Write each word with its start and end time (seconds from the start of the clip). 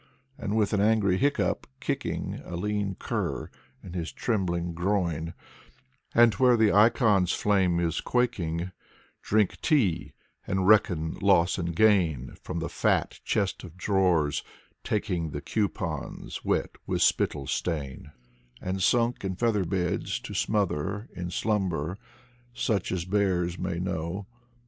And 0.35 0.57
with 0.57 0.73
an 0.73 0.81
angry 0.81 1.17
hiccup, 1.17 1.67
kicking 1.79 2.41
A 2.43 2.55
lean 2.55 2.95
cur 2.95 3.51
in 3.83 3.93
his 3.93 4.11
trembling 4.11 4.73
groin; 4.73 5.35
And 6.15 6.33
where 6.33 6.57
the 6.57 6.71
icon's 6.73 7.33
flame 7.33 7.79
is 7.79 8.01
quaking 8.01 8.71
Drink 9.21 9.61
tea, 9.61 10.13
and 10.47 10.67
reckon 10.67 11.19
loss 11.21 11.59
and 11.59 11.75
gain. 11.75 12.35
From 12.41 12.57
the 12.57 12.67
fat 12.67 13.19
chest 13.23 13.63
of 13.63 13.77
drawers 13.77 14.41
taking 14.83 15.29
The 15.29 15.41
coupons 15.41 16.43
wet 16.43 16.77
with 16.87 17.03
spittle 17.03 17.45
stain; 17.45 18.11
And 18.59 18.81
sunk 18.81 19.23
in 19.23 19.35
feather 19.35 19.65
beds 19.65 20.19
to 20.21 20.33
smother 20.33 21.09
In 21.15 21.29
slumber, 21.29 21.99
such 22.55 22.91
as 22.91 23.05
bears 23.05 23.59
may 23.59 23.77
know. 23.77 24.25